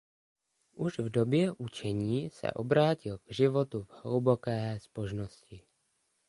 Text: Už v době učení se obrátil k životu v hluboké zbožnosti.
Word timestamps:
Už 0.73 0.99
v 0.99 1.09
době 1.09 1.51
učení 1.51 2.29
se 2.29 2.51
obrátil 2.51 3.17
k 3.17 3.23
životu 3.29 3.83
v 3.83 4.03
hluboké 4.03 4.79
zbožnosti. 4.83 5.61